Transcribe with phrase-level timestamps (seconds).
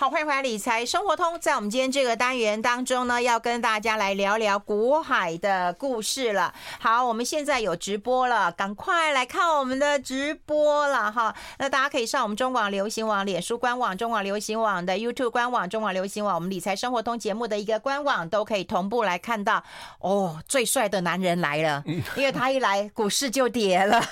[0.00, 1.38] 好，欢迎回来理财生活通。
[1.38, 6.54] 在我们今天这个单元当中呢，要跟大家来聊聊股海的故事了。
[6.78, 11.34] 好，我们现在有直播了，赶快来看我们的直播了哈。
[11.58, 19.62] 那大家可以上我们中广流行网脸书官网、中广流行网的 YouTube 官网、中广流行网我们理财生活通节目的一个官网，都可以同步来看到。
[19.98, 21.84] 哦，最帅的男人来了，
[22.16, 24.02] 因为他一来股市就跌了。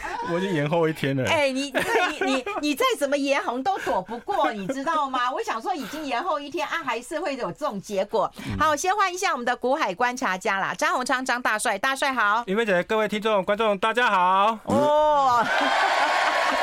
[0.32, 1.24] 我已经延后一天了。
[1.28, 1.72] 哎、欸， 你
[2.20, 5.30] 你你你再怎么延红都躲不过，你知道吗？
[5.34, 8.30] 我想说已经延后一天啊，还是会有这种结果。
[8.58, 12.42] 好，先欢迎一下我们的古海观察家啦，张宏昌张大帅，大帅好。
[12.46, 14.58] 云飞姐，各位听众观众大家好。
[14.64, 15.46] 哦。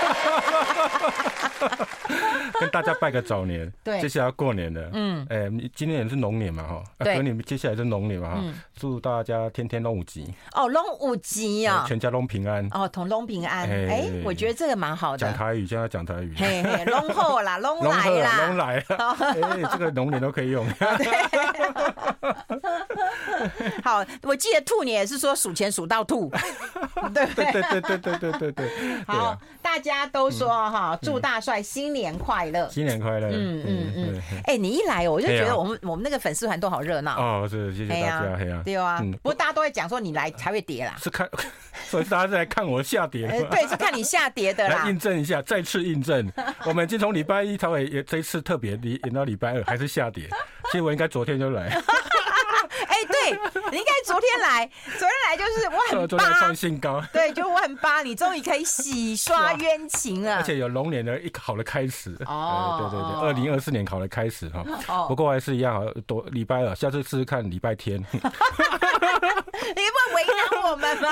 [2.59, 8.43] 跟大家拜个早年， 对，接下来要过年了，嗯，哎，今年也是龙年嘛，哈，对，你们接下来是龙年嘛，哈，
[8.75, 20.65] 祝大家天天龙五吉，哦，龙五吉啊，全家龙平安，哦，同龙平安，哎，我觉得这个蛮好的，讲台语，现在讲台语，嘿嘿， 龙后啦，龙来啦，龙来，哎，这个龙年都可以用，
[23.83, 26.29] 好，我记得兔年也是说数钱数到吐，
[27.13, 28.69] 对对对对对对对对，
[29.07, 37.17] 好，大家都说哈，祝大帅新年快乐，新年快乐，嗯嗯嗯，哎，你一来我就觉得我们我们那个粉丝团都好热闹。
[37.17, 41.29] 哦，是谢谢大家，对啊，不过大家都会讲说你来才会跌啦，是看，
[41.89, 46.29] 所以大家是来看我下跌， 对，是看你下跌的啦， 来印证一下，再次印证，
[46.65, 50.27] 我们已经从礼拜一才会也这一次特别离演到礼拜二还是下跌，
[50.71, 51.81] 其实我应该昨天就来。
[53.71, 68.03] 你应该昨天来，昨天来就是我很八，创新高，对，就我很八，你终于可以洗刷冤情了， 而且有龙年的一个好的开始，哦，对对对，二零二四年好的开始哈，哦，不过还是一样啊，多礼拜二，下次试试看礼拜天，
[69.73, 71.09] 你不为难我们吗？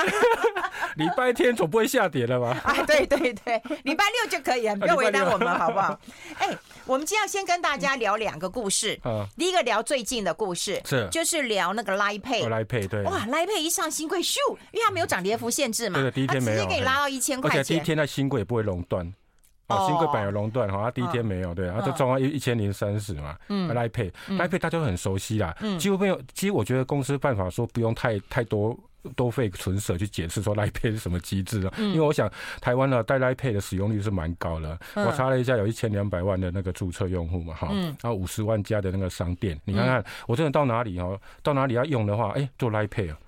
[0.96, 2.60] 礼拜天总不会下跌了吧？
[2.64, 5.98] 啊，对对对，礼拜六就可以了，不要为难我们好不好？
[6.38, 6.48] 哎。
[6.84, 8.98] 我们今天要先跟大家聊两个故事。
[9.04, 13.02] 嗯，第一个聊最近的故事，是就是聊那个 Line Pay，Line Pay 对。
[13.04, 14.34] 哇，Line Pay 一上新贵咻，
[14.72, 17.60] 因为它没有涨跌幅限制嘛，对，第一天没有，直接给你拉到一千块钱。
[17.60, 19.08] 而且第一天在新贵也不会垄断，
[19.76, 23.36] 哦，新贵版有熔断哈，它第一天没有，对，然后就撞到一一千零三十嘛。
[23.48, 28.78] 嗯，Line Pay，Line Pay 大家都很熟悉啦，几乎没有，其实我觉得公司办法说不用太太多。
[29.16, 31.74] 多费唇舌去解释说 Line Pay 是什么机制啊？
[31.76, 32.30] 因为我想
[32.60, 34.78] 台湾的带 Line Pay 的使用率是蛮高的。
[34.94, 43.18] 我查了一下，有一千两百万的那个注册用户嘛，哈，然后五十万家的那个商店，你看看我真的到哪里哦，到哪里要用的话，哎，做 Line Pay 啊，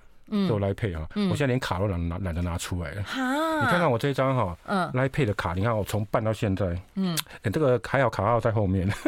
[0.47, 3.01] 做 Line Pay 啊，我现在连卡都懒懒懒得拿出来了。
[3.61, 4.57] 你看看我这张哈
[4.93, 8.87] ，Line Pay 的卡，你看我从办到现在，嗯，这个还好卡号在后面。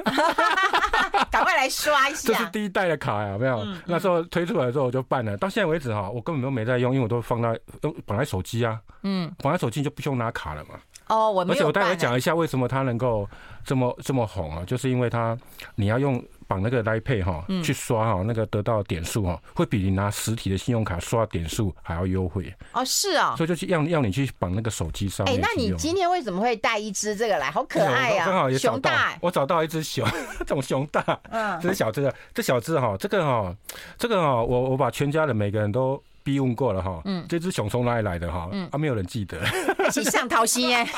[1.31, 2.29] 赶快来刷一下！
[2.29, 3.65] 这是第一代的卡呀，有没有？
[3.85, 10.75] 那时候推出来的时候我就办了，到现在为止哈，我根本都没在用，因为我都放在用本来手机啊，嗯，本来手机就不用拿卡了嘛。
[11.09, 11.53] 哦，我没有。
[11.53, 13.27] 而且我待会讲一下为什么它能够
[13.63, 15.37] 这么这么红啊，就是因为它
[15.75, 16.23] 你要用。
[16.49, 22.85] 绑那个 Line Pay 哈，去刷哈，那个得到点数哈，会比你拿实体的信用卡刷点数还要优惠哦。
[22.85, 25.27] 是啊，所以就去让让你去绑那个手机上。
[25.27, 27.51] 哎，那你今天为什么会带一只这个来？
[27.51, 28.25] 好可爱呀！
[28.25, 30.07] 刚好也熊大，我找到一只熊，
[30.39, 33.53] 这种熊大，嗯，这是小只的，这小只哈，这个哈，
[33.97, 38.49] 这个哈，我我把全家的每个人都逼问过了哈，嗯，这只熊从哪里来的哈？
[38.51, 39.39] 嗯，啊，没有人记得，
[39.89, 40.85] 是上桃心耶。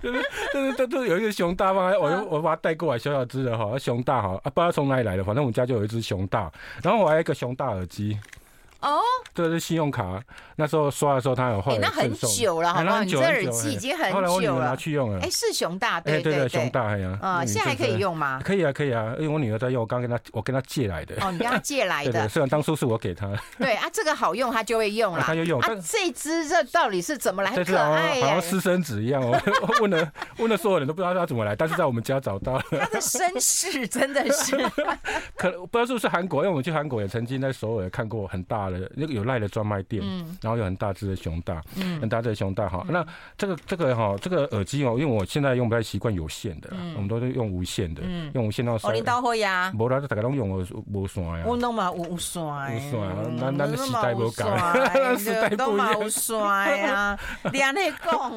[0.00, 6.48] 就是就是都都有一个熊大放在，我就我把它带过来，小小只的哈，熊大哈，啊不知道从哪里来的，反正我们家就有一只熊大，
[6.84, 8.16] 然后我还有一个熊大耳机。
[8.80, 9.00] 哦，
[9.34, 10.22] 这是信用卡，
[10.56, 11.78] 那时候刷的时候他有换。
[11.80, 13.02] 那很久了，好不好？
[13.02, 14.14] 你这耳机已经很久了。
[14.14, 15.20] 后来我女儿拿去用了。
[15.20, 17.18] 哎，是熊大，对对对，熊大呀。
[17.20, 18.40] 啊，现在还可以用吗？
[18.44, 21.16] 可以啊，可以啊，因为我女儿在用，我刚跟她，我跟她借来的。
[21.20, 22.12] 哦，你跟她借来的。
[22.26, 23.28] 对，虽然当初是我给她。
[23.58, 25.22] 对啊，这个好用，她就会用了。
[25.22, 25.60] 她就用。
[25.60, 27.50] 啊，这只这到底是怎么来？
[27.50, 29.20] 很可爱，好像私生子一样。
[29.20, 29.36] 我
[29.82, 32.62] 问了问了所有人都不知道它怎么来，但是在我们家找到了。
[32.78, 34.56] 它的身世真的是。
[35.36, 39.48] 可不知道是不是韩国，因为我们去韩国也曾经在首尔看过很大的那个有赖的。
[39.48, 40.04] 专卖店，
[40.42, 41.62] 然后有很大只的熊大，
[42.00, 42.84] 很大只的熊大哈。
[42.90, 43.04] 那
[43.38, 48.02] 这个这个哈，这个耳机哦，因为我现在用不太习惯有线的，我们都是用无线的，
[48.34, 48.74] 用无线到。
[48.74, 49.72] 哦，你到会呀？
[49.74, 51.44] 无啦，大家拢用无无线呀。
[51.46, 54.44] 我弄嘛无线，无线，咱 咱时代无改，
[54.92, 55.98] 咱时代不一样。
[55.98, 57.18] 无线呀，
[57.50, 58.30] 你安尼讲。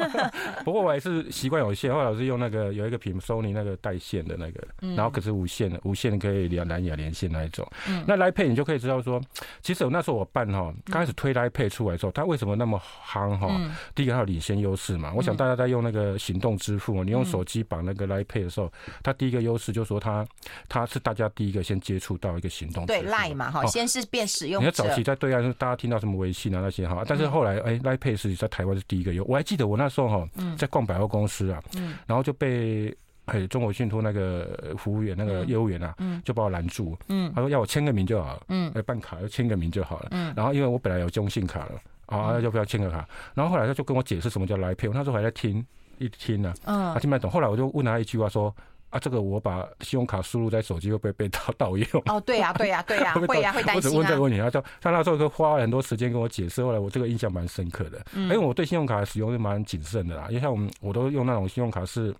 [0.64, 4.62] 不过我还是习惯有线，后来我是用那个有一个品 Sony 那个带线的那个，
[4.94, 7.66] 然后可是无线的，无线可以连蓝牙连线那一种。
[8.06, 9.18] 那 Line Pay 你就可以知道说，
[9.62, 13.48] 其实我那时候我办哈，刚开始推 Line Pay 出来的时候，它为什么那么夯哈？
[13.94, 15.12] 第一个它有领先优势嘛。
[15.14, 18.72] 我想大家在用那个行动支付，你用手机绑那个 Line Pay 的时候，
[19.02, 20.26] 它第一个优势就是说它
[20.68, 22.84] 它是大家第一个先接触到一个行动。
[22.86, 24.60] 对 Line 嘛哈，先是变使用。
[24.60, 29.24] 你看早期在对岸，大家听到什么微信啊那些哈，但是后来哎 Line Pay 是在台湾是第一个有。
[29.24, 31.62] 我还记得我那时候哈，在逛百货公司啊，
[32.06, 32.94] 然后就被。
[33.32, 36.20] 哎，中国信托那个服务员，那个业务员啊，嗯。
[36.22, 37.32] 就把我拦住，嗯。
[37.34, 45.64] 他说要我签个名就好了，嗯，办卡要签个名就好了，嗯，然后因为我本来有中信卡了，啊，就不要签个卡，然后后来他就跟我解释什么叫 Line Pay，我那时候还在听，
[45.96, 48.54] 一听呢，嗯，他听不懂，后来我就问他一句话说，
[48.90, 51.86] 啊，这个我把信用卡输入在手机会不会被盗 盗用？
[52.06, 53.74] 哦，对呀，对呀，对呀，会呀，会担心啊。
[53.76, 62.14] 我只问这个问题，他就他那时候就花了很多时间跟我解释，后来我这个印象蛮深刻的，因为我对信用卡的使用是蛮谨慎的啦，因为像我们我都用那种信用卡是。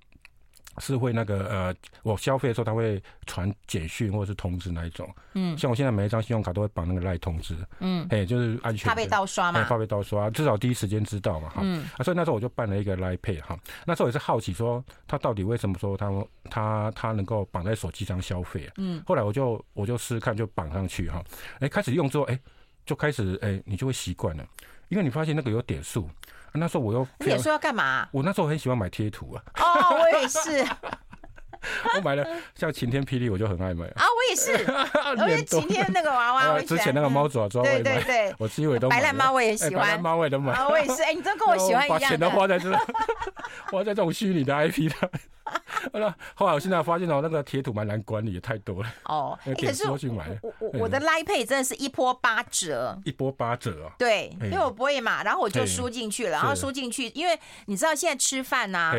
[0.79, 16.11] 是会那个呃，我消费的时候他会传简讯或者是通知那一种，嗯，像我现在每一张信用卡都会绑那个赖通知，嗯，哎，就是安全，怕被盗刷嘛，怕被盗刷，至少第一时间知道嘛，哈，嗯，啊，所以那时候我就办了一个 Line Pay 哈，那时候也是好奇说他到底为什么说他
[16.51, 21.23] 他他能够绑在手机上消费啊，嗯，后来我就我就试试看就绑上去哈，
[21.61, 22.39] 哎，开始用之后哎，
[22.87, 24.47] 就开始哎，你就会习惯了，
[24.89, 26.09] 因为你发现那个有点数。
[26.55, 28.09] 那时候我又你也说要干嘛？
[28.13, 29.43] 我那时候很喜欢买贴图啊。
[29.61, 30.65] 哦，我也是。
[31.95, 32.27] 我买了
[32.57, 34.03] 像晴天霹雳，我就很爱买啊。
[34.03, 34.51] 我也是，
[35.23, 40.53] 我也晴天那个娃娃， 之前那个猫爪爪，对对对，我基尾都白兰猫我也喜欢，白兰猫我也都买。
[40.67, 42.01] 我也是，哎，你真跟我喜欢一样。
[42.01, 42.73] 把钱都花在这，
[43.71, 45.09] 花在这种虚拟的 IP 上。
[45.93, 48.89] 后来，后来我现在发现哦，那个贴图蛮难管理，也太多了。
[49.05, 49.99] 哦， 可是我
[50.61, 53.93] 我我的 Line Pay 真的是一波八折，一波八折啊。
[53.99, 58.93] 对，因为我不会嘛，然后我就输进去了，然后输进去，因为你知道现在吃饭呐，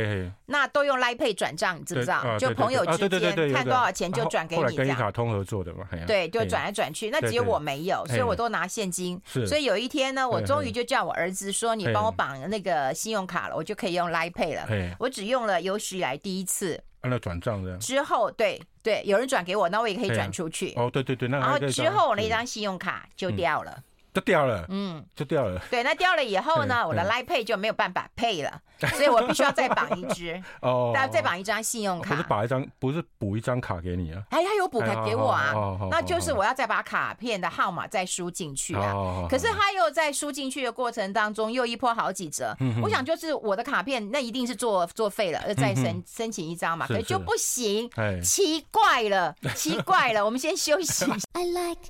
[0.45, 2.37] 那都用 Line Pay 转账，你知不知道？
[2.37, 4.77] 就朋友之间看多少钱就转给你这样。
[4.77, 7.09] 跟一卡通合作的嘛，对，就转来转去。
[7.09, 9.19] 那只有我没有，所以我都拿现金。
[9.47, 14.67] 所以有一天呢，我终于就叫我儿子说：“你帮我绑那个信用卡了，我就可以用 Line Pay 了。”
[14.99, 16.79] 我只用了有史以来第一次。
[17.01, 20.73] 按照转账的之后，对对，有人转给我，那我也可以转出去。
[20.75, 23.83] 哦，对对对，那然后之后我那张信用卡就掉了。
[24.13, 25.59] 就掉了，嗯，就掉了。
[25.71, 28.61] 对，那掉了以后呢，我的 Line Pay 就没有办法 Pay 了，
[28.91, 32.15] 所以我必须要再绑一支 哦，再再绑一张信用卡。
[32.15, 34.21] 不是绑一张，不是补一张卡给你啊？
[34.29, 35.53] 哎，他有补卡给我啊，
[35.89, 39.25] 那就是我要再把卡片的号码再输进去啊。
[39.29, 42.55] 可是他又在输进去的过程当中又一波好几折。
[42.83, 47.89] 我想就是我的卡片那一定是作作废了，再申申请一张嘛，可是就不行，
[48.21, 51.05] 奇怪了，奇怪了，我们先休息。
[51.33, 51.81] I like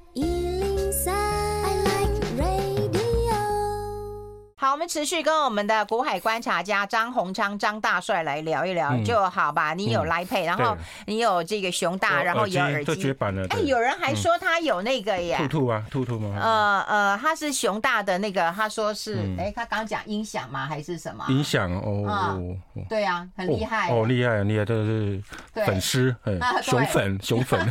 [4.63, 9.73] 好，我们持续跟我们的国海观察家张宏昌张大帅来聊一聊就好吧。
[9.73, 12.95] 你有 Line Pay，然后你有这个熊大，然后有耳机。
[12.95, 13.45] 绝版了。
[13.49, 15.35] 哎，有人还说他有那个耶。
[15.37, 16.39] 兔兔啊，兔兔吗？
[16.41, 20.65] 呃呃，他是熊大的那个，他说是，哎，他刚刚讲音响吗？
[20.65, 21.25] 还是什么？
[21.27, 22.39] 音响哦。
[22.87, 23.89] 对啊，很厉害。
[23.91, 25.21] 哦，厉害，厉害，这个是
[25.55, 26.15] 粉丝，
[26.63, 27.59] 熊粉，熊粉。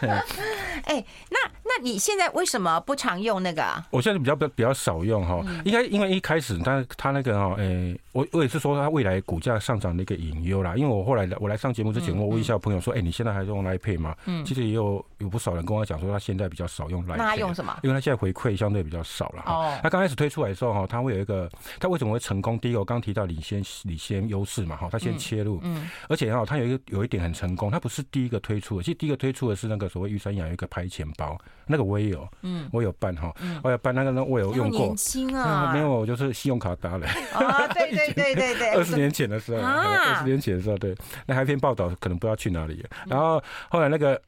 [0.84, 1.38] 哎，那
[1.68, 3.62] 那你现在为什么不常用那个？
[3.62, 10.74] 啊我现在比较比较比较少用哈，应该因为一开始他他那个哈，哎，我我也是说他未来股价上涨的一个隐忧啦。
[10.76, 14.16] 因为我后来我来上节目之前，我问一下朋友说，哎，你现在还是用 Line Pay 吗？
[14.26, 17.16] 嗯，其实也有有不少人跟我讲说，他现在比较少用 Line。
[17.16, 17.76] 那他用什么？
[17.82, 19.42] 因为他现在回馈相对比较少了。
[19.46, 22.58] 哦，他刚开始推出来的时候哈，他会有一个，他为什么会成功？
[22.58, 31.38] 第一个我刚刚提到领先领先优势嘛哈，他先切入，嗯，而且哈，他有一个有一点很成功，他不是第一个推出的，其实第一个推出的是那个所谓玉山洋一个拍钱包。
[31.68, 33.32] 那个我也有，嗯，我有办哈，
[33.62, 34.78] 我有办那个呢，我有用过。
[34.80, 37.06] 年轻啊，没有，我就是信用卡打了。
[37.34, 40.94] 啊，对对对对对，二十年前的时候，二十年前的时候，对，
[41.26, 42.84] 那还有一篇报道，可能不知道去哪里。
[43.06, 44.20] 然后后来那个。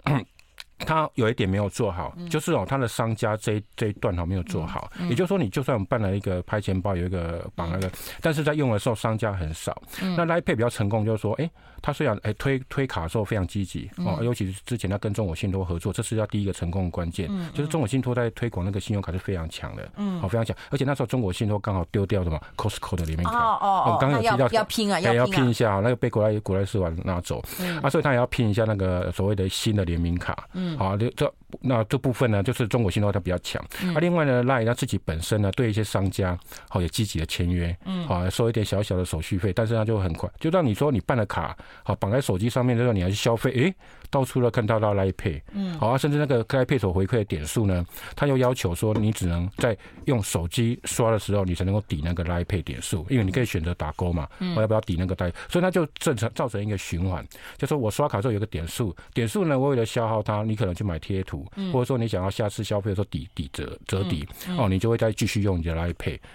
[0.86, 9.80] 他有一点没有做好，就是哦，他的商家这一这一段哈没有做好，也就是说，你就算我们办了一个拍钱包，有一个绑那个，但是在用的时候商家很少。
[10.16, 11.50] 那 Line Pay 比较成功，就是说，哎，
[11.82, 27.42] 他虽然哎推推卡的时候非常积极哦，尤其是之前他跟中国信托合作，这是他第一个成功的关键，就是中国信托在推广那个信用卡是非常强的，嗯，好非常强，而且那时候中国信托刚好丢掉什么 Costco 的联名卡，哦哦，我们刚刚有提到要拼啊，要拼一下，那个被国内国内世完拿走，
[27.82, 31.32] 啊，所以他也要拼一下那个所谓的新的联名卡，嗯，好，这。
[31.60, 33.62] 那这部分呢，就是中国信托它比较强。
[33.94, 36.38] 啊，另外呢，Line 它自己本身呢，对一些商家
[36.68, 43.74] 好也积极的签约，嗯，好收一点小小的手续费，但是它就很快，就让你说你办了卡，好绑在手机上面之后，你还去消费，诶，
[44.10, 49.76] 到处都看到到 Pay，嗯，好啊，甚至那个 Line Pay 所回馈的点数呢，他又要求说你只能在
[50.06, 57.26] 用手机刷的时候，你才能够抵那个 Pay 点数，因为你可以选择打勾嘛，我要不要抵那个代，所以它就正常造成一个循环，
[57.56, 61.39] 就说我刷卡之后有个点数，点数呢，我为了消耗它，你可能去买贴图。
[61.54, 64.26] 图，或者说你想要下次消费的时候抵抵折折抵
[64.58, 65.74] 哦，你就会再继续用你的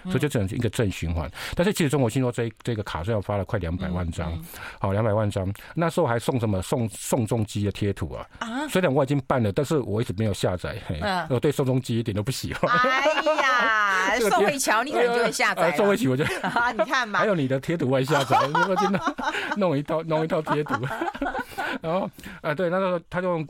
[0.04, 1.30] 所以就只能是一个正循环。
[1.54, 4.36] 但是其实中国信托这这个卡虽然发了快两百万张，
[4.80, 8.26] 好两百万张，那时候还送什么送宋仲基的贴图啊？
[8.38, 10.76] 啊虽然我已经办了，但是我一直没有下载。
[11.30, 12.70] 我对宋仲基一点都不喜欢。
[12.70, 15.70] 哎呀，宋慧乔你可能就会下载。
[15.76, 16.24] 宋慧乔我就
[16.76, 19.00] 你看嘛，还有你的贴图我也下载，我就弄
[19.56, 20.74] 弄一套弄一套贴图。
[21.82, 22.10] 然后
[22.40, 23.46] 啊，对，那时候他就用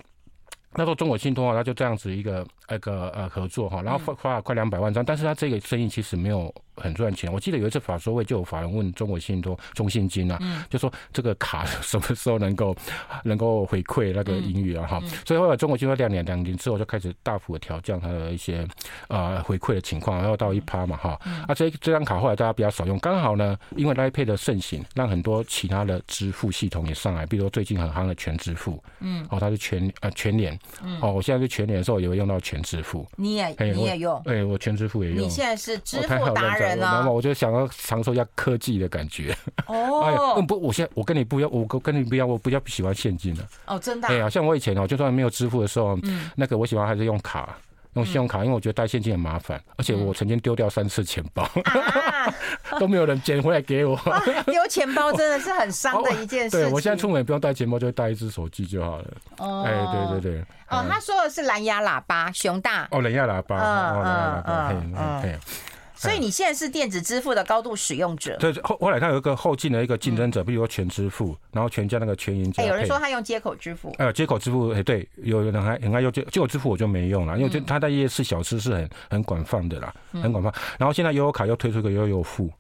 [0.77, 6.53] 那时候中国信托啊，他就这样子一个那个呃合作哈，然后发发了快两百万张，但是他这个生意其实没有。
[6.79, 12.77] 很赚钱，我记得有一次法说会就有法人问中国信托、中信金啊，就说这个卡什么时候 能够
[13.25, 14.87] 能够回馈那个盈余啊？
[14.87, 18.69] 哈，所以后来中国信托两年两年之后就开始大幅的调降它的一些
[19.09, 21.19] 呃回馈的情况，然后到一趴嘛，哈，
[21.49, 30.59] 啊这这张卡后来大家比较少用，刚好呢，因为 Line Pay 的盛行，让很多其他的支付系统也上来，比如说最近很夯的全支付，嗯，哦，它是全呃全联，
[31.01, 36.79] 哦，我现在是全年的时候也会用到全支付，你也你也用，哎，我全支付也用，你现在是支付达人。
[36.79, 39.37] 然后我就想要尝试一下科技的感觉。
[39.67, 43.47] 哦， 哎呀，不，我现在我跟你不一样，我跟你不一样，我比较喜欢现金的。
[43.67, 44.09] 哦，真的。
[44.09, 47.57] 哎呀，像我以前哦，就算没有支付的时候，嗯，那个我喜欢还是用卡，
[47.97, 51.49] 用信用卡，因为我觉得带现金很麻烦，而且我曾经丢掉三次钱包，
[52.79, 53.99] 都没有人捡回来给我。
[54.47, 56.57] 丢钱包真的是很伤的一件事。
[56.65, 59.05] 对，我现在出门也不用带钱包，就带一只手机就好了。
[59.39, 59.73] 哦，哎，
[60.11, 60.43] 对对对。
[60.69, 62.87] 哦，他说的是蓝牙喇叭，熊大。
[62.91, 63.57] 哦，蓝牙喇叭。
[63.57, 65.41] 嗯嗯嗯嗯。
[65.97, 68.37] 所以你现在是电子支付的高度使用者。
[68.39, 72.53] 对，后后来他有一个后进的一个竞争者，比如说全支付，然后全家那个全银。
[72.57, 73.95] 哎有人说他用接口支付。
[73.99, 80.53] 呃，接口支付，哎，对，有人还很爱用接接口支付，我就没用了，因为这他在夜市小吃是很很广泛的啦，很广泛。
[80.79, 82.51] 然后现在悠游卡又推出一个悠游付。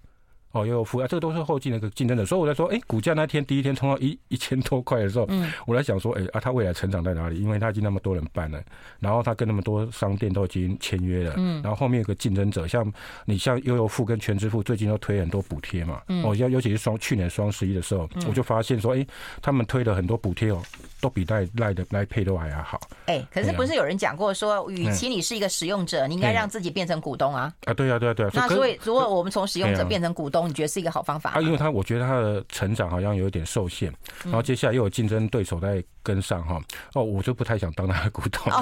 [0.52, 7.38] 哦，又有付啊，这个都是后进的一个竞争者，所以我在说，哎，股价那天第一天冲到一一千多块的时候，嗯，我在想说，哎啊，它未来成长在哪里？
[7.38, 8.62] 因为它已经那么多人办了，
[8.98, 12.90] 然后它跟那么多商店都已经签约了，嗯，然后后面有个竞争者，像
[13.26, 19.06] 你像悠游付跟全支付最近都推很多补贴嘛，嗯，哦，要尤其是双去年双十一的时候，我就发现说，哎，
[19.42, 20.62] 他们推了很多补贴哦，
[21.02, 22.80] 都比赖赖的赖配都还要好。
[23.06, 27.52] 哎，可是不是有人讲过说，与其你是一个使用者，你应该让自己变成股东啊？
[27.66, 28.30] 啊，对啊，对啊，对啊。
[28.32, 31.30] 那所以如果我们从使用者变成股东，你觉得是一个好方法？
[31.30, 33.92] 啊，因为他我觉得他的成长好像有点受限，
[34.24, 36.60] 然后接下来又有竞争对手在跟上哈，
[36.94, 38.52] 哦，我就不太想当他的股东。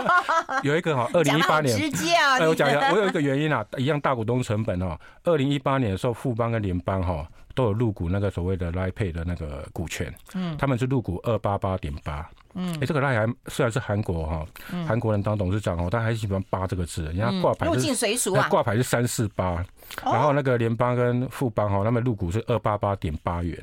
[0.62, 7.26] 有一个哈， 二零一八年，直接啊，我讲一下，我有一个原因啊，一样大股东成本哦，二零一八年的时候，富邦跟联邦哈
[7.60, 12.26] 都有入股那个所谓的 Line Pay 的那个股权，嗯，他们是入股二八八点八。
[12.54, 14.46] 嗯，哎，这个 Line 还虽然是韩国哈，
[14.88, 19.62] 韩国人当董事长哦，但还是喜欢八这个字，人家挂牌是入境随俗啊，挂牌是三四八，
[20.02, 23.56] 然后那个联邦跟富邦哈，他们入股是二八八点八元，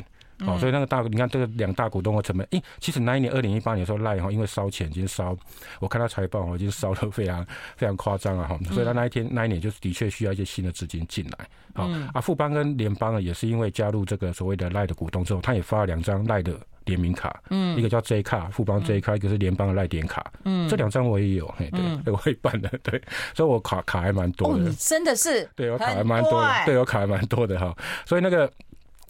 [0.45, 5.35] 哦，所以那个大，你看这个两大股东的成本，哎，其实那一年二零一八年的时候 Line 哈，因为烧钱已经烧，
[5.79, 16.53] 我看他财报已经烧得非常 非常夸张了哈，所以他那一天那一年就是的确需要一些新的资金进来，好啊，富邦跟联邦呢也是因为加入这个所谓的 Line 的股东之后，他也发了两张 Line 的。
[16.87, 21.81] 联名卡，嗯，一个叫 J 卡，富邦 J 卡，一个是联邦的赖点卡，嗯，这两张我也有，嘿，对，
[22.13, 22.97] 我会办的，对，
[23.35, 27.75] 所以我卡卡还蛮多的，哦，真的是，对我卡还蛮多的，对我卡还蛮多的哈，
[28.05, 28.49] 所以那个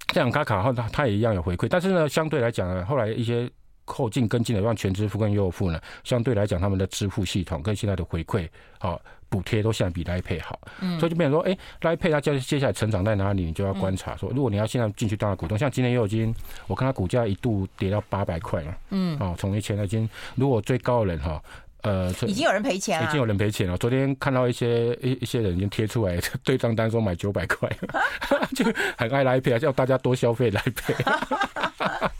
[0.08, 3.50] 这两卡卡后，它它也一样有回馈，但是呢，相对来讲呢，后来一些
[3.86, 8.48] 后进跟进的，像全支付跟悠游付呢，相对来讲他们的支付系统跟现在的回馈，
[8.80, 9.02] 好。
[9.30, 13.44] 补贴都现在比 Line Pay 好，嗯，所以就变成说，哎，Line Pay 它接接下来成长在哪里？
[13.44, 16.34] 你就要观察说，如果你要现在进去当股东，像今天又已经，
[16.66, 21.44] 我看它股价一度跌到八百块了，嗯，哦，从一千已经，如果最高的人哈，
[21.82, 23.78] 呃，已经有人赔钱了，已经有人赔钱了。
[23.78, 27.70] 昨天看到一些一一些人已经贴出来 对账单说买九百块，
[28.56, 28.66] 就
[28.98, 32.10] 很爱 Line Pay，叫大家多消费 Line Pay。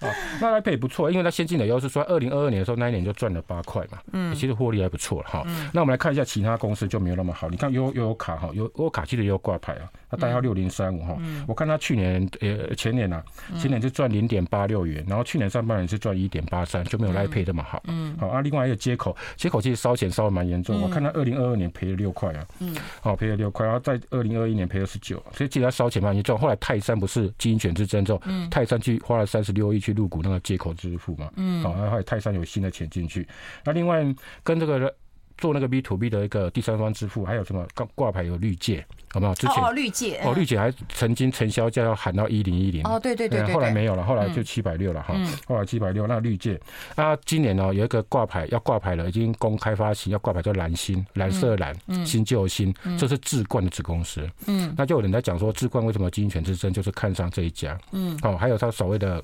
[0.00, 0.08] 啊，
[0.40, 5.44] 那 Pay 也不错，因为它先进的优势，说二零二二年的时候那一年就赚了八块嘛，嗯，其实获利还不错了哈。
[5.72, 11.16] 那我们来看一下其他公司就没有那么好，你看悠游卡哈，悠游卡其实也有挂牌啊，它代号六零三五哈，
[11.46, 13.22] 我看它去年呃前年呐，
[13.58, 26.38] 前年是赚零点八六元，然后去年上半年是赚一点八三，就没有 Line Pay 那么好，嗯，好啊，另外一个接口，接口其实烧钱烧的蛮严重，我看它二零二二年赔了六块啊，嗯，好赔了六块，然后在二零二一年赔了十九，所以记得它烧钱蛮严重。
[26.38, 33.26] 后来泰山不是经营权之争之后，泰山去花了三十六亿去入股那个接口支付嘛，嗯，好，然后泰山有新的钱进去，
[33.64, 34.04] 那另外
[34.42, 34.94] 跟这个
[35.36, 39.32] 做那个 B to B 的一个第三方支付，还有什么挂挂牌有绿界，好不好？
[39.36, 45.14] 之前哦绿界哦绿界还曾经承销价要喊到一零一零哦对对对，后来没有了，后来就七百六了哈，
[45.46, 46.60] 后来七百六那绿界，
[46.96, 51.72] 那今年呢有一个挂牌要挂牌了，已经公开发行要挂牌叫蓝星蓝色蓝
[52.04, 59.22] 新旧新，这是智冠的子公司，嗯，那就有人在讲说智冠为什么经营权之争就是看上这一家，嗯，哦还有他所谓的。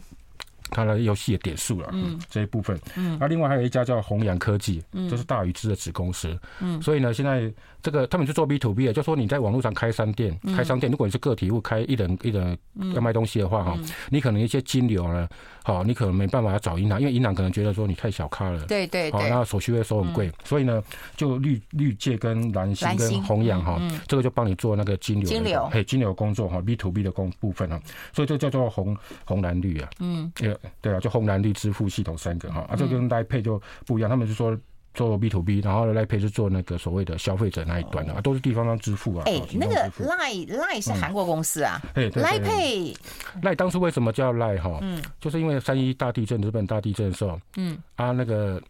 [0.71, 7.53] 它的游戏的点数了，嗯，这一部分，嗯，那另外还有一家叫弘扬科技，嗯，这是大宇资的子公司，嗯，所以呢，现在
[7.83, 12.57] 这个他们是做 B to B 的，就说你在网络上开商店，开商店，如果你是个体户开一人一人
[12.95, 13.79] 要卖东西的话哈，
[14.11, 15.29] 你可能一些金流呢，
[15.63, 20.83] 好，你可能没办法要找银行，因为银行可能觉得说你太小咖了，对对，好，那手续费收很贵，所以呢，
[21.17, 27.81] 就绿绿界跟蓝星跟弘扬哈，这个就帮你做那个金流，金流，嘿，金流工作哈，B to B 的工部分啊，
[28.13, 30.33] 所以这叫做红红蓝绿啊，嗯，
[30.81, 34.57] 对啊，就红蓝绿支付系统三个哈，啊，这个跟 Line Pay 就不一样，他们是说
[34.93, 39.25] 做 B to B，然后 Line Pay 是做那个所谓的消费者那一端的，啊，都是地方上支付啊。
[39.27, 42.97] 哎，那个 Line Line 是韩国公司啊，哎，Line Pay
[43.43, 44.79] Line 当初为什么叫 Line 哈？
[44.83, 48.63] 嗯，就是因为三一大地震，日本大地震的时候，嗯，啊，那个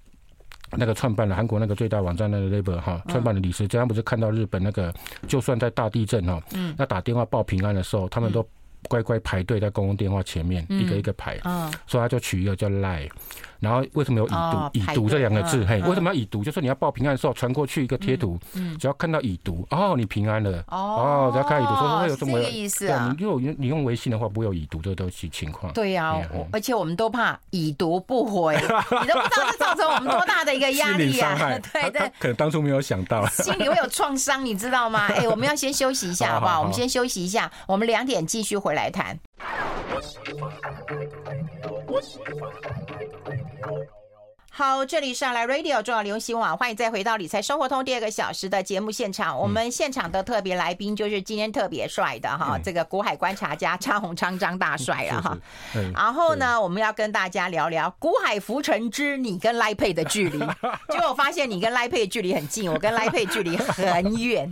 [0.72, 4.92] 那个创办了韩国那个最大网站那个 Labor 哈，创办的理事，这样不是看到日本那个，
[5.28, 8.46] 就算在大地震哈，嗯，要打电话报平安的时候，他们都。
[8.88, 11.38] 乖乖排队在公共电话前面，一个一个排，
[11.86, 13.08] 所以他就取一个叫赖。
[13.60, 14.70] 然后为什么有已读？
[14.74, 16.44] 已读这两个字，嘿，为什么要已读？
[16.44, 18.38] 就是你要报平安的时候传过去一个贴图，
[18.78, 23.14] 只要看到已读，哦，你平安了，哦，只要看已读，所以会有这么个意思啊。
[23.16, 25.72] 你用你用微信的话，不会有已读这个东西情况。
[25.72, 26.20] 对呀，
[26.52, 28.54] 而且我们都怕已读不回，
[29.00, 31.34] 你都不知道这造成我们多大的一个压力啊！
[31.72, 35.06] 对对，可能当初没有想到，心里会有创伤，你知道吗？
[35.06, 36.60] 哎，我们要先休息一下， 好不好？
[36.60, 39.18] 我们先休息一下，我们两点继续回来谈。
[44.56, 49.36] 好，这里是来 Radio 中广流行网，欢迎再回到理财生活通第二个小时的节目现场。
[49.36, 55.36] 我们现场的特别来宾就是今天特别帅的哈，这个股海观察家张鸿昌张大帅了哈。
[55.92, 60.38] 然后呢，我们要跟大家聊聊股海浮沉之你跟 Line Pay 的距离。
[60.88, 64.48] 结果我发现你跟 Line Pay 的距离很近，我跟 Line Pay 距离很远。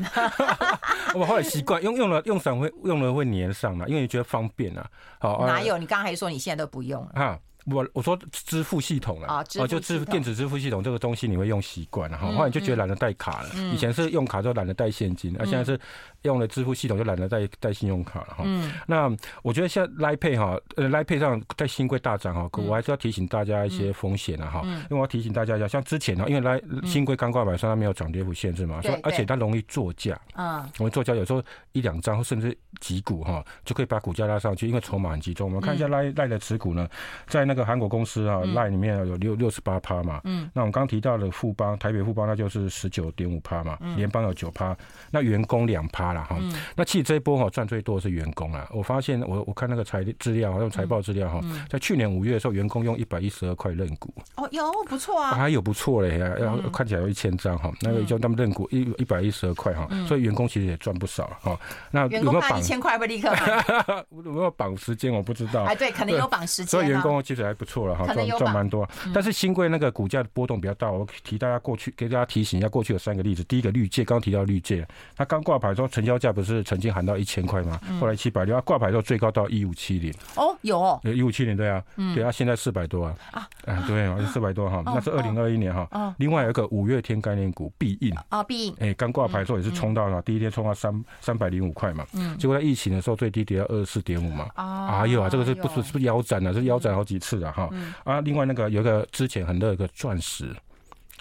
[1.14, 4.84] 我后来习惯用用了用伞会用了会粘上嘛，因为你觉得方便啊。
[5.20, 5.78] 好，哪有？
[5.78, 7.38] 你刚才还说你现在都不用了。
[7.66, 13.50] 我我说支付系统了啊，就支付电子支付系统这个东西你会用习惯了哈，后来就觉得懒得带卡了。
[13.72, 15.78] 以前是用卡就懒得带现金，而现在是
[16.22, 18.44] 用了支付系统就懒得带带信用卡了哈。
[18.86, 19.08] 那
[19.42, 24.62] 我觉得现在 Line Pay 哈，呃 Line Pay 上在新规大涨哈，可我还是要提醒大家一些风险了哈。
[24.64, 31.40] 因为我要提醒大家一下，像之前呢，因为来新规刚挂牌，它没有涨跌幅限制嘛，所以而且它容易作价，嗯，容易作价，有时候
[31.70, 35.48] 一两张甚至几股哈，就可以把股价拉上去，因为筹码很集中。
[35.48, 36.88] 我们看一下 Line Line 的持股呢，
[37.28, 37.51] 在那。
[37.52, 44.74] 那个韩国公司啊，Line 里面有六六十八趴嘛，嗯，那我们刚提到的富邦台北富邦，那就是十九点五趴嘛，联邦有九趴，
[45.10, 46.38] 那员工两趴了哈，
[46.74, 61.54] 那其实这一波哈赚最多的是员工啊，我发现我我看那个财资料，用财报资料哈，在去年五月的时候，员工用一百一十二块认股，哦，有不错啊，还有不错嘞，要看起来有一千张哈，那个叫他们认股一一百一十二块哈，所以员工其实也赚不少哈。
[61.90, 62.58] 那有没有绑？
[62.58, 63.30] 一千块不立刻？
[64.24, 65.12] 有没有绑时间？
[65.12, 68.88] 我不知道，哎，对，可能有绑时间，所以员工其实还不错了哈，赚赚蛮多。
[69.12, 73.42] 但是新贵那个股价的波动比较大，我提大家过去给大家提醒一下，过去有三个例子。
[73.44, 77.80] 第一个绿界，刚刚提到绿界，它刚挂牌的时候成交价不是曾经喊到一千块吗？
[78.00, 80.12] 后来七百六，它挂牌之后最高到一五七零。
[80.36, 81.82] 哦，有哦，一五七零对啊，
[82.14, 83.14] 对啊，现在四百多啊。
[83.32, 86.14] 啊，哎，对，四百多哈，那是二零二一年哈。
[86.18, 92.06] 另外有一个五月天概念股必应啊，必应，哎，刚挂牌的时候也是冲到了，第一天冲到三三百零五块嘛。
[92.14, 92.36] 嗯。
[92.38, 94.48] 结果在疫情的时候最低跌到二十四点五嘛。
[94.54, 95.00] 啊。
[95.00, 96.52] 哎呦啊，这个是不是是不是腰斩了？
[96.52, 97.68] 是腰斩好几次了哈。
[98.04, 100.54] 啊，另外那个有一个之前很热一个钻石。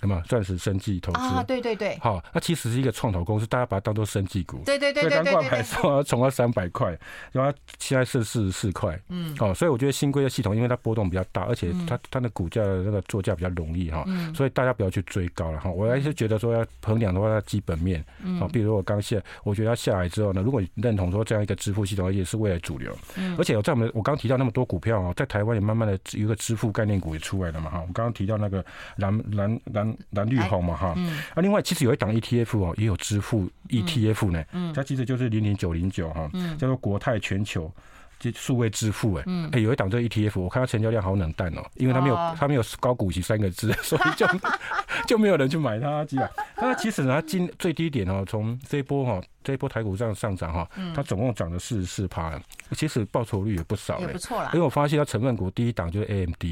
[0.02, 0.22] 什么？
[0.28, 1.44] 钻石生技投资啊？
[1.44, 4.62] 对对对，好，那其实是一个创投公司，大家把它当做生技股。
[4.66, 5.24] 对对对对对。
[5.24, 6.98] 刚挂牌说冲到三百块，
[7.32, 9.00] 然后现在是四十四块。
[9.10, 9.36] 嗯。
[9.40, 15.70] 哦，所以我觉得新规的系统，因为它波动比较大，而且它它的股价的那个作价比较容易哈，所以大家不要去追高了哈。
[15.70, 18.04] 我还是觉得说要衡量的话，它基本面，
[18.40, 27.80] 啊，比如我刚下，我觉得它下来之后呢，如果你认同说这样一个支付系统，而且是未来主流，嗯，而且我在我们我刚提到那么多股票啊，在台湾也慢慢的有一个支付概念股也出来了嘛哈。
[27.80, 30.76] 我刚刚提到那个蓝蓝蓝蓝绿红嘛。
[30.76, 37.72] 哈，嗯，啊，另外其实有一档 ETF 哦，也有支付 ETF 呢，嗯，它其实就是零零九零九哈，嗯，叫做国泰全球
[38.20, 44.28] 就数位支付哎，嗯，哎，有一档这个 ETF，我看它成交量好冷淡哦，因为它没有它没有高股息三个字， 所以就
[45.08, 52.40] 就没有人去买它，基本上，它其实呢，它今最低点哦，从这一波哈，这一波台股上上涨哈，它总共涨了四十四趴，
[52.74, 56.44] 其实报酬率也不少，也不错啦，因为我发现它成分股第一档就是 AMD，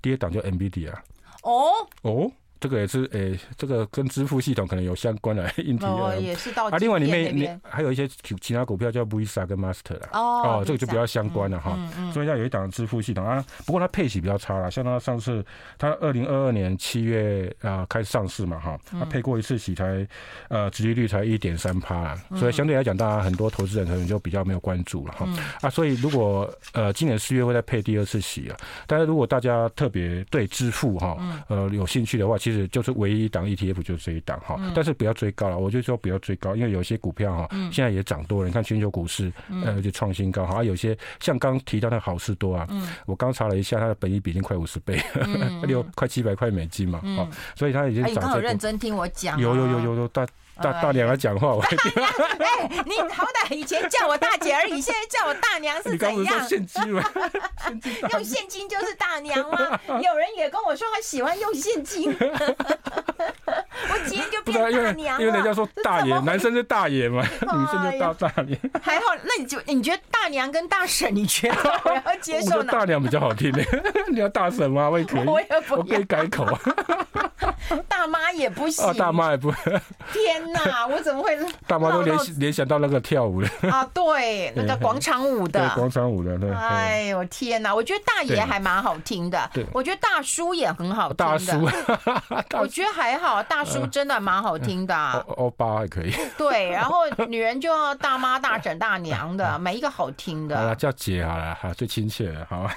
[0.00, 1.02] 第二档就 NVIDIA 啊，
[1.42, 1.70] 哦？
[2.02, 2.30] 哦。
[2.60, 6.76] 这个也是诶、欸，这个跟支付系统可能有相关的 硬体哦，也是到啊。
[6.78, 10.08] 另外里面你还有一些其其他股票叫 Visa 跟 Master 啦。
[10.12, 11.74] 哦哦，这个就比较相关了哈。
[11.76, 12.12] 嗯嗯。
[12.12, 15.44] 所以像有一档支付系统啊，不过它配息比较差啦，像它上次
[15.78, 20.06] 它二零二二年七月啊开始上市嘛哈，它配过一次息才
[20.48, 25.26] 呃，殖利率才一点三趴，所以相对来讲，大家很多投资人可能就比较没有关注了哈。
[25.62, 31.16] 啊，所以如果呃今年四月会再配第二次息啊，但是如果大家特别对支付哈
[31.48, 39.32] 呃有兴趣的话，其实就是唯一一档 ETF 就是这一档哈，但是不要追高了，我就说不要追高，因为有些股票哈现在也涨多了，你看全球股市
[39.64, 42.68] 呃就创新高哈，有些像刚提到那好事多啊，
[43.06, 45.00] 我刚查了一下，它的本益比已经快五十倍，
[45.66, 48.24] 六快七百块美金嘛，好，所以它已经涨。
[48.24, 50.26] 你很认真听我讲，有有有有有大。
[50.62, 51.62] 大大娘来讲话，我
[52.38, 56.48] 哎，你好歹以前叫我大姐而已，现在叫我大娘是 怎样？
[56.48, 57.02] 现金吗？
[58.12, 59.78] 用现金就是大娘吗？
[59.86, 65.20] 有人也跟我说他喜欢用现金，我今天就变大娘了。
[65.20, 68.58] 因为人家说大爷，男生是大爷嘛，女生就大大娘。
[68.82, 73.62] 还好，那你就你觉得大娘跟大婶，你觉得我要接受大娘比较好听呢？
[74.08, 74.90] 你要大婶吗？
[74.90, 76.46] 我也可以，我也不以改口。
[77.88, 79.52] 大妈也不行，大妈也不。
[80.12, 80.42] 天。
[80.52, 81.38] 那我怎么会？
[81.66, 86.50] 大妈都联联想到那个跳舞的啊，对，那个广场舞的，广场舞的，对。
[86.52, 87.74] 哎呦天哪！
[87.74, 91.24] 我觉得大爷还蛮好听的，对，我觉得大叔也很好听的。
[91.24, 91.68] 大叔，
[92.58, 94.94] 我觉得还好，大叔真的蛮好听的。
[95.36, 96.12] 欧巴还可以。
[96.36, 100.56] 对，然后女人就要大妈、大婶、大娘的，每一个好听的。
[100.56, 102.68] 好了，叫姐好了，哈，最亲切了，好。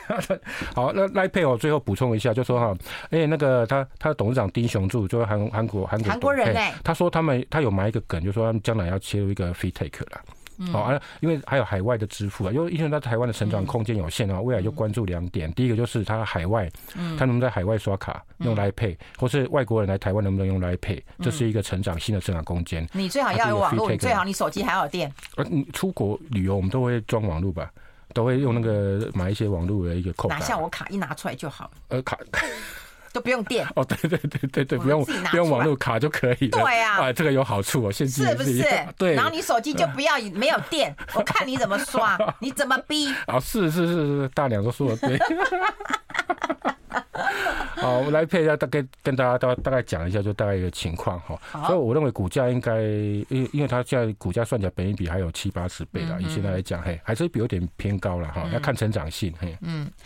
[0.76, 2.76] 好，那赖佩我最后补充一下，就说哈，
[3.10, 7.64] 哎，那个他他的董事长丁雄柱，就是韩韩国韩国韩国人哎，他说他们他。
[7.64, 10.22] 有埋一个梗，就说他们将来要切入一个 FinTech 了，
[10.70, 16.70] 好啊，因为还有海外的支付啊，因为因为在台湾的成长空间有限的话，未来就关注两点，第一个就是他海外，
[17.18, 22.86] 他能不能在海外刷卡用 Line Pay，或是外国人来台湾能不能用 Line Pay，这是一个成长新的成长空间。
[22.92, 25.10] 你最好要有网络，最好你手机还有电。
[25.38, 27.72] 呃，你出国旅游我们都会装网络吧，
[28.14, 30.28] 都会用那个买一些网络的一个扣。
[30.28, 31.72] 哪像我卡一拿出来就好了。
[31.88, 32.18] 呃，卡。
[33.14, 36.60] 都不用电哦，对对对对对，不用不用网络卡就可以了。
[36.60, 38.66] 对啊，啊，这个有好处哦，现金是不是？
[38.98, 43.14] 对，然后你手机就不要没有电，我看你怎么刷， 你怎么逼。
[43.28, 45.20] 啊，是是是是，大娘都说的对。
[47.76, 51.38] 好，我来配一下，大概跟大家大大概讲一下，就大概一个情况哈。
[51.68, 58.48] 所以我认为股价应该，因因为它现在股价算起来，本一比还有七八十倍了，以现在来讲，嘿，还是有点偏高了哈。
[58.54, 59.58] 要看成长性，嘿。
[59.62, 59.90] 嗯，